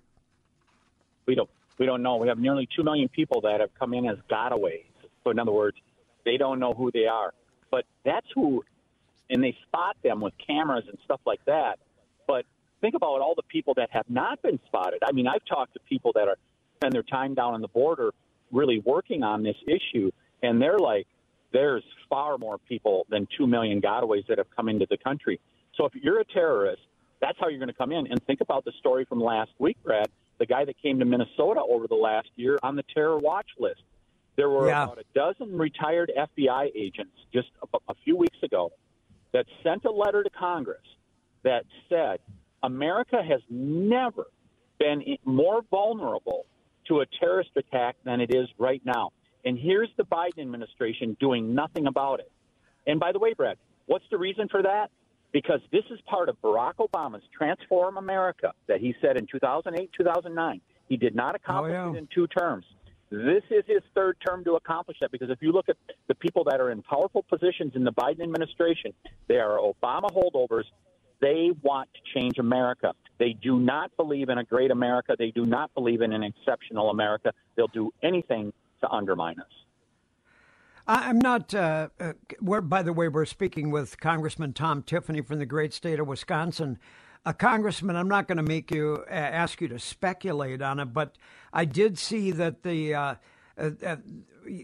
[1.26, 2.18] We don't we don't know.
[2.18, 4.86] We have nearly two million people that have come in as gotaways.
[5.24, 5.78] So in other words,
[6.26, 7.34] they don't know who they are.
[7.70, 8.64] But that's who,
[9.30, 11.80] and they spot them with cameras and stuff like that.
[12.26, 12.46] But
[12.82, 15.04] think about all the people that have not been spotted.
[15.06, 16.38] I mean, I've talked to people that are
[16.78, 18.14] spend their time down on the border
[18.52, 20.12] really working on this issue.
[20.42, 21.08] And they're like,
[21.52, 25.40] there's far more people than 2 million gotaways that have come into the country.
[25.76, 26.82] So if you're a terrorist,
[27.22, 28.08] that's how you're going to come in.
[28.08, 30.08] And think about the story from last week, Brad,
[30.40, 33.82] the guy that came to Minnesota over the last year on the terror watch list.
[34.36, 34.84] There were yeah.
[34.84, 38.72] about a dozen retired FBI agents just a, a few weeks ago
[39.34, 40.84] that sent a letter to Congress
[41.44, 42.20] that said
[42.62, 44.28] America has never
[44.80, 46.46] been more vulnerable
[46.88, 49.12] to a terrorist attack than it is right now.
[49.46, 52.32] And here's the Biden administration doing nothing about it.
[52.86, 54.90] And by the way, Brad, what's the reason for that?
[55.32, 60.62] Because this is part of Barack Obama's Transform America that he said in 2008, 2009.
[60.88, 61.94] He did not accomplish oh, yeah.
[61.94, 62.66] it in two terms.
[63.10, 66.44] This is his third term to accomplish that because if you look at the people
[66.46, 68.94] that are in powerful positions in the Biden administration,
[69.28, 70.66] they are Obama holdovers
[71.20, 72.94] they want to change America.
[73.18, 75.16] They do not believe in a great America.
[75.18, 77.34] They do not believe in an exceptional America.
[77.56, 79.48] They'll do anything to undermine us.
[80.88, 81.54] I'm not.
[81.54, 82.14] Uh, uh,
[82.62, 86.80] by the way, we're speaking with Congressman Tom Tiffany from the great state of Wisconsin.
[87.26, 90.94] A congressman, I'm not going to make you uh, ask you to speculate on it,
[90.94, 91.18] but
[91.52, 93.16] I did see that the uh,
[93.58, 93.96] uh, uh,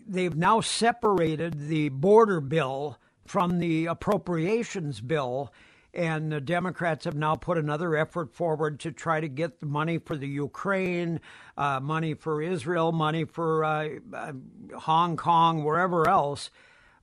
[0.07, 5.51] they've now separated the border bill from the appropriations bill
[5.93, 9.97] and the Democrats have now put another effort forward to try to get the money
[9.97, 11.19] for the Ukraine,
[11.57, 14.33] uh, money for Israel, money for uh, uh,
[14.79, 16.49] Hong Kong, wherever else.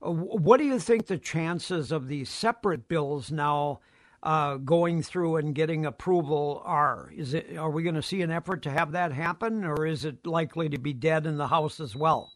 [0.05, 3.79] Uh, what do you think the chances of these separate bills now
[4.23, 7.11] uh, going through and getting approval are.
[7.15, 7.57] Is it?
[7.57, 10.69] Are we going to see an effort to have that happen, or is it likely
[10.69, 12.31] to be dead in the House as well?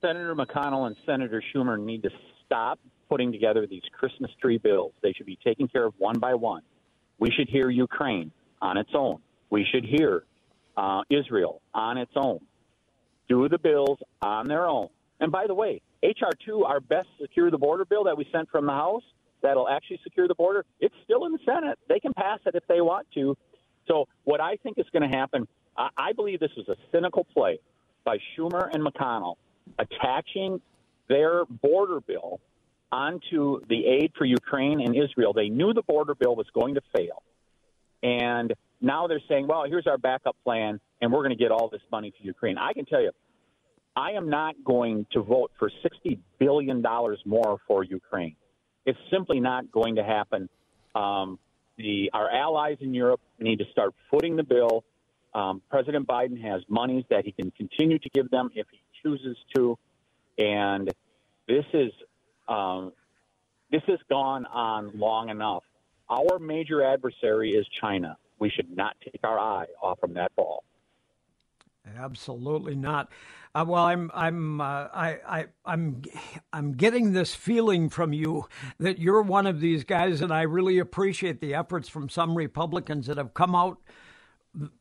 [0.00, 2.10] Senator McConnell and Senator Schumer need to
[2.46, 2.78] stop
[3.08, 4.92] putting together these Christmas tree bills.
[5.02, 6.62] They should be taken care of one by one.
[7.18, 8.30] We should hear Ukraine
[8.60, 9.18] on its own.
[9.50, 10.24] We should hear
[10.76, 12.40] uh, Israel on its own.
[13.28, 14.88] Do the bills on their own.
[15.20, 16.32] And by the way, H.R.
[16.44, 19.04] 2, our best secure the border bill that we sent from the House,
[19.42, 21.78] that'll actually secure the border, it's still in the Senate.
[21.88, 23.36] They can pass it if they want to.
[23.88, 27.24] So, what I think is going to happen, I, I believe this was a cynical
[27.24, 27.58] play
[28.04, 29.36] by Schumer and McConnell
[29.78, 30.60] attaching
[31.08, 32.40] their border bill
[32.90, 35.32] onto the aid for Ukraine and Israel.
[35.32, 37.22] They knew the border bill was going to fail.
[38.02, 41.68] And now they're saying, well, here's our backup plan, and we're going to get all
[41.68, 42.58] this money for Ukraine.
[42.58, 43.10] I can tell you,
[43.96, 46.82] I am not going to vote for $60 billion
[47.24, 48.36] more for Ukraine.
[48.84, 50.48] It's simply not going to happen.
[50.94, 51.38] Um,
[51.78, 54.84] the, our allies in Europe need to start footing the bill.
[55.34, 59.36] Um, President Biden has monies that he can continue to give them if he chooses
[59.56, 59.78] to.
[60.38, 60.92] And
[61.46, 61.92] this is
[62.48, 62.92] um,
[63.70, 65.64] this has gone on long enough.
[66.08, 68.16] Our major adversary is China.
[68.38, 70.64] We should not take our eye off from that ball.
[71.96, 73.10] Absolutely not.
[73.54, 76.02] Uh, well, I'm I'm uh, I, I I'm
[76.52, 80.78] I'm getting this feeling from you that you're one of these guys, and I really
[80.78, 83.78] appreciate the efforts from some Republicans that have come out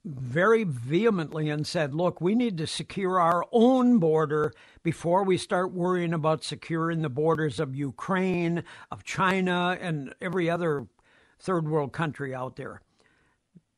[0.06, 5.72] very vehemently and said, look, we need to secure our own border before we start
[5.72, 10.88] worrying about securing the borders of Ukraine, of China, and every other
[11.40, 12.82] third world country out there.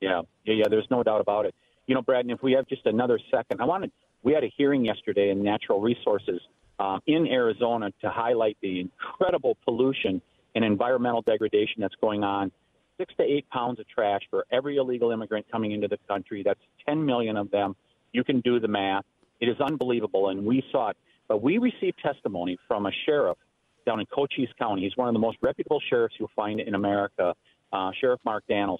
[0.01, 0.65] Yeah, yeah, yeah.
[0.69, 1.55] There's no doubt about it.
[1.87, 3.91] You know, Brad, and if we have just another second, I wanted.
[4.23, 6.41] We had a hearing yesterday in Natural Resources
[6.79, 10.21] um, in Arizona to highlight the incredible pollution
[10.55, 12.51] and environmental degradation that's going on
[12.97, 16.43] six to eight pounds of trash for every illegal immigrant coming into the country.
[16.43, 17.75] That's 10 million of them.
[18.11, 19.05] You can do the math.
[19.39, 20.97] It is unbelievable, and we saw it.
[21.27, 23.37] But we received testimony from a sheriff
[23.85, 24.83] down in Cochise County.
[24.83, 27.33] He's one of the most reputable sheriffs you'll find in America,
[27.73, 28.79] uh, Sheriff Mark Dannels.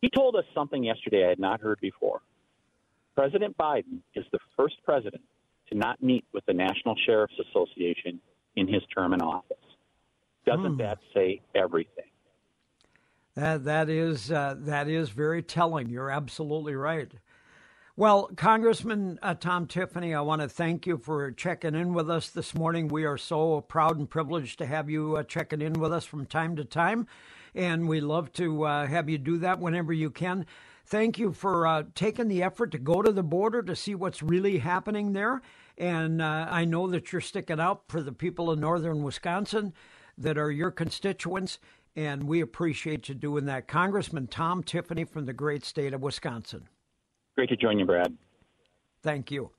[0.00, 2.20] He told us something yesterday I had not heard before.
[3.16, 5.22] President Biden is the first president
[5.70, 8.20] to not meet with the National Sheriff's Association
[8.56, 9.56] in his term in office.
[10.46, 10.78] Doesn't hmm.
[10.78, 12.09] that say everything?
[13.40, 15.88] That that is uh, that is very telling.
[15.88, 17.10] You're absolutely right.
[17.96, 22.28] Well, Congressman uh, Tom Tiffany, I want to thank you for checking in with us
[22.28, 22.88] this morning.
[22.88, 26.26] We are so proud and privileged to have you uh, checking in with us from
[26.26, 27.06] time to time,
[27.54, 30.44] and we love to uh, have you do that whenever you can.
[30.84, 34.22] Thank you for uh, taking the effort to go to the border to see what's
[34.22, 35.40] really happening there.
[35.78, 39.72] And uh, I know that you're sticking out for the people in northern Wisconsin
[40.18, 41.58] that are your constituents
[41.96, 43.68] and we appreciate you doing that.
[43.68, 46.68] Congressman Tom Tiffany from the great state of Wisconsin.
[47.36, 48.16] Great to join you, Brad.
[49.02, 49.50] Thank you.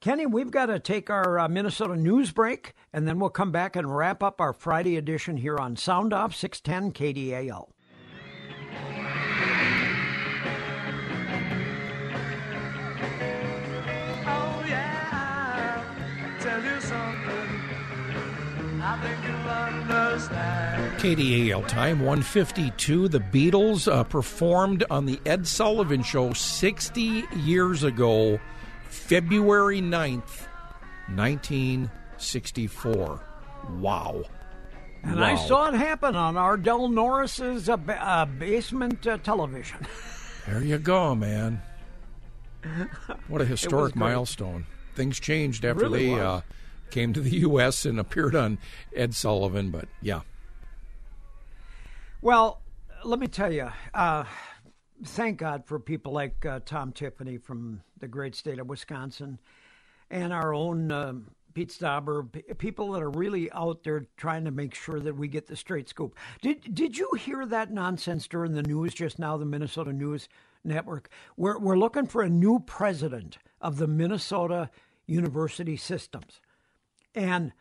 [0.00, 3.76] Kenny, we've got to take our uh, Minnesota news break, and then we'll come back
[3.76, 7.68] and wrap up our Friday edition here on Sound Off 610 KDAL.
[14.26, 15.84] Oh, yeah,
[16.40, 17.62] tell you something.
[18.82, 20.71] I think you'll understand.
[21.02, 23.08] KDAL time 152.
[23.08, 28.38] The Beatles uh, performed on the Ed Sullivan Show 60 years ago,
[28.84, 30.46] February 9th,
[31.12, 33.20] 1964.
[33.80, 34.22] Wow.
[35.02, 35.26] And wow.
[35.26, 39.84] I saw it happen on Ardell Norris's uh, uh, basement uh, television.
[40.46, 41.60] there you go, man.
[43.26, 44.66] What a historic milestone.
[44.94, 46.42] Things changed after really they uh,
[46.90, 47.84] came to the U.S.
[47.84, 48.58] and appeared on
[48.94, 50.20] Ed Sullivan, but yeah.
[52.22, 52.62] Well,
[53.02, 54.22] let me tell you, uh,
[55.06, 59.40] thank God for people like uh, Tom Tiffany from the great state of Wisconsin
[60.08, 61.14] and our own uh,
[61.52, 65.26] Pete Stauber, p- people that are really out there trying to make sure that we
[65.26, 66.14] get the straight scoop.
[66.40, 70.28] Did did you hear that nonsense during the news just now, the Minnesota News
[70.62, 71.10] Network?
[71.36, 74.70] We're, we're looking for a new president of the Minnesota
[75.06, 76.40] University Systems.
[77.16, 77.52] And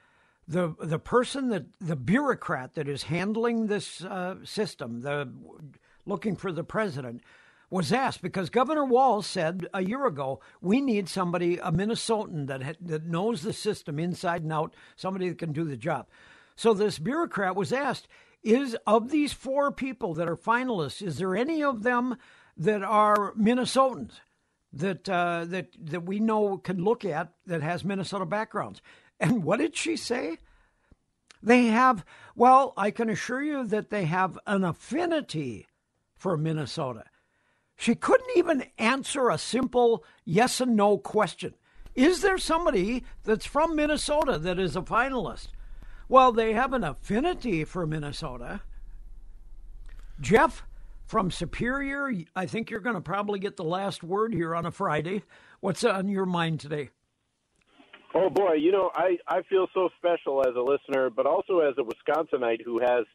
[0.51, 5.31] the the person that the bureaucrat that is handling this uh, system, the
[6.05, 7.21] looking for the president,
[7.69, 12.77] was asked because Governor Walz said a year ago we need somebody a Minnesotan that
[12.81, 16.07] that knows the system inside and out, somebody that can do the job.
[16.55, 18.07] So this bureaucrat was asked,
[18.43, 22.17] is of these four people that are finalists, is there any of them
[22.57, 24.19] that are Minnesotans?
[24.73, 28.81] That uh, that that we know can look at that has Minnesota backgrounds.
[29.21, 30.39] And what did she say?
[31.43, 32.03] They have,
[32.35, 35.67] well, I can assure you that they have an affinity
[36.15, 37.05] for Minnesota.
[37.77, 41.53] She couldn't even answer a simple yes and no question.
[41.95, 45.49] Is there somebody that's from Minnesota that is a finalist?
[46.09, 48.61] Well, they have an affinity for Minnesota.
[50.19, 50.63] Jeff
[51.05, 54.71] from Superior, I think you're going to probably get the last word here on a
[54.71, 55.23] Friday.
[55.59, 56.89] What's on your mind today?
[58.13, 61.75] Oh boy, you know, I I feel so special as a listener, but also as
[61.77, 63.05] a Wisconsinite who has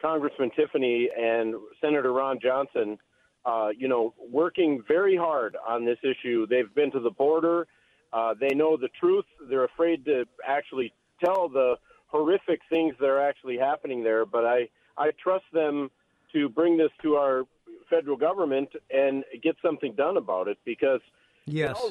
[0.00, 2.98] Congressman Tiffany and Senator Ron Johnson,
[3.44, 6.46] uh, you know, working very hard on this issue.
[6.46, 7.66] They've been to the border.
[8.12, 9.26] Uh, they know the truth.
[9.48, 10.92] They're afraid to actually
[11.22, 11.76] tell the
[12.06, 14.24] horrific things that are actually happening there.
[14.24, 15.90] But I I trust them
[16.32, 17.44] to bring this to our
[17.90, 21.00] federal government and get something done about it because
[21.48, 21.76] Yes.
[21.80, 21.90] all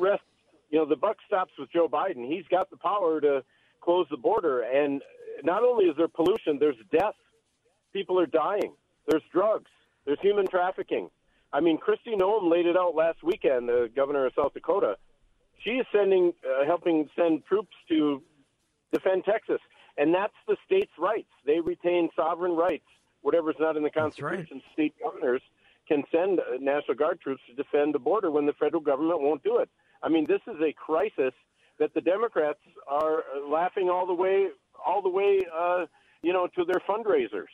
[0.76, 2.28] you know, the buck stops with Joe Biden.
[2.28, 3.46] He's got the power to
[3.80, 4.60] close the border.
[4.64, 5.02] And
[5.42, 7.14] not only is there pollution, there's death.
[7.94, 8.74] People are dying.
[9.08, 9.72] There's drugs.
[10.06, 11.10] There's human trafficking.
[11.54, 14.98] I mean, Kristi Noem laid it out last weekend, the governor of South Dakota.
[15.64, 18.22] She is sending, uh, helping send troops to
[18.92, 19.62] defend Texas.
[19.98, 21.32] And that's the state's rights.
[21.46, 22.84] They retain sovereign rights.
[23.22, 25.42] Whatever's not in the Constitution, state governors
[25.88, 29.42] can send uh, National Guard troops to defend the border when the federal government won't
[29.42, 29.70] do it.
[30.04, 31.34] I mean, this is a crisis
[31.80, 34.48] that the Democrats are laughing all the way,
[34.86, 35.86] all the way, uh,
[36.22, 37.48] you know, to their fundraisers.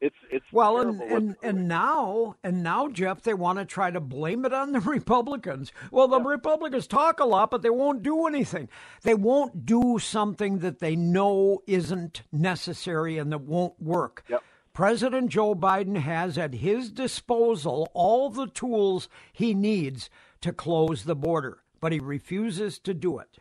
[0.00, 4.00] It's it's Well, and, and and now and now, Jeff, they want to try to
[4.00, 5.72] blame it on the Republicans.
[5.90, 8.70] Well, the Republicans talk a lot, but they won't do anything.
[9.02, 14.24] They won't do something that they know isn't necessary and that won't work.
[14.28, 14.42] Yep.
[14.72, 20.08] President Joe Biden has at his disposal all the tools he needs
[20.40, 23.38] to close the border, but he refuses to do it.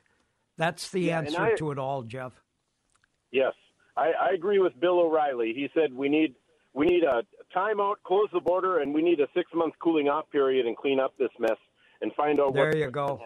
[0.58, 2.42] That's the Yeah, answer I- to it all, Jeff.
[3.32, 3.54] Yes,
[3.96, 5.54] I, I agree with Bill O'Reilly.
[5.54, 6.36] He said we need
[6.74, 7.24] we need a
[7.56, 11.00] timeout, close the border, and we need a six month cooling off period and clean
[11.00, 11.58] up this mess
[12.02, 13.20] and find out There you go.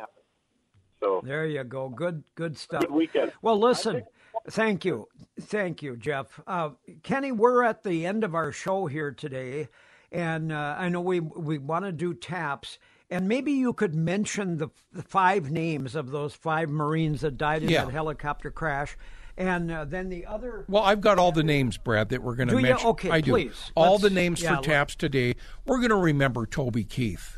[0.99, 1.89] So There you go.
[1.89, 2.81] Good, good stuff.
[2.81, 3.33] Good weekend.
[3.41, 4.03] Well, listen.
[4.49, 5.07] Thank you,
[5.39, 6.39] thank you, Jeff.
[6.47, 6.71] Uh,
[7.03, 9.69] Kenny, we're at the end of our show here today,
[10.11, 12.77] and uh, I know we we want to do taps.
[13.13, 17.61] And maybe you could mention the, the five names of those five Marines that died
[17.61, 17.85] in Yeah.
[17.85, 18.97] that helicopter crash,
[19.37, 20.65] and uh, then the other.
[20.67, 22.67] Well, I've got all the names, Brad, that we're going to Do you?
[22.69, 22.87] mention.
[22.89, 23.31] Okay, I do.
[23.31, 23.71] please.
[23.75, 25.35] All Let's- the names yeah, for taps today.
[25.65, 27.37] We're going to remember Toby Keith,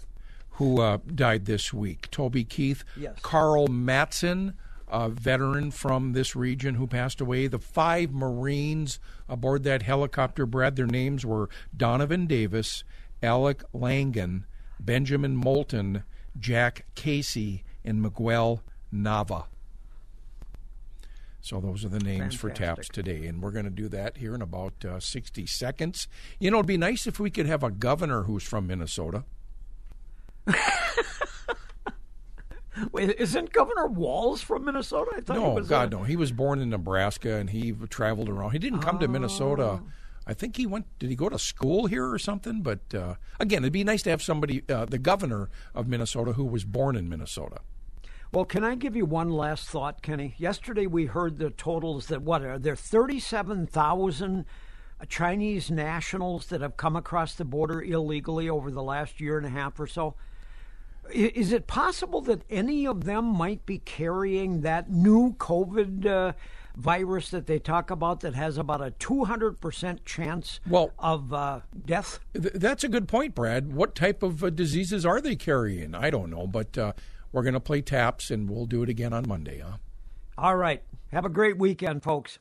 [0.52, 2.10] who uh, died this week.
[2.10, 2.86] Toby Keith.
[2.96, 3.20] Yes.
[3.22, 4.54] Carl Matson,
[4.88, 7.48] a veteran from this region who passed away.
[7.48, 8.98] The five Marines
[9.28, 12.86] aboard that helicopter, Brad, their names were Donovan Davis,
[13.22, 14.46] Alec Langen,
[14.80, 16.04] Benjamin Moulton,
[16.40, 18.62] Jack Casey, and Miguel
[18.94, 19.46] Nava.
[21.42, 24.34] So those are the names for taps today, and we're going to do that here
[24.34, 26.08] in about uh, 60 seconds.
[26.40, 29.26] You know, it'd be nice if we could have a governor who's from Minnesota.
[32.92, 35.12] Wait, isn't Governor Walz from Minnesota?
[35.16, 35.62] I thought No.
[35.62, 36.04] God, uh, no.
[36.04, 38.52] He was born in Nebraska, and he traveled around.
[38.52, 39.82] He didn't come to Minnesota.
[40.28, 40.86] I think he went.
[41.00, 42.62] Did he go to school here or something?
[42.62, 46.46] But uh, again, it'd be nice to have somebody, uh, the governor of Minnesota, who
[46.46, 47.60] was born in Minnesota.
[48.32, 50.36] Well, can I give you one last thought, Kenny?
[50.38, 54.46] Yesterday we heard the totals that what are there 37,000
[55.08, 59.50] Chinese nationals that have come across the border illegally over the last year and a
[59.50, 60.16] half or so.
[61.14, 66.34] Is it possible that any of them might be carrying that new COVID uh,
[66.76, 72.20] virus that they talk about that has about a 200% chance Well- of uh, death?
[72.34, 73.74] Th- that's a good point, Brad.
[73.74, 75.96] What type of uh, diseases are they carrying?
[75.96, 76.94] I don't know, but uh,
[77.32, 79.78] we're going to play taps, and we'll do it again on Monday, huh?
[80.38, 80.84] All right.
[81.12, 82.40] Have a great weekend, folks.